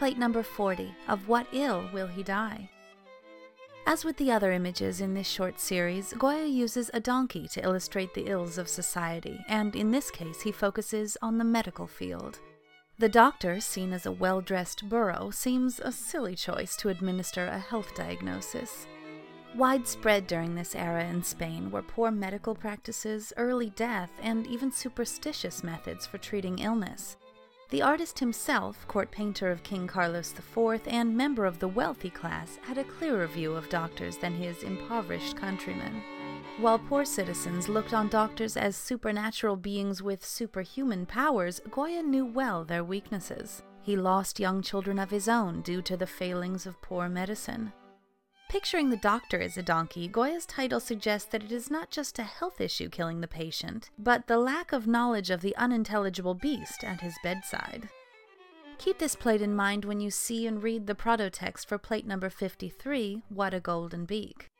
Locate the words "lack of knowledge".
54.38-55.30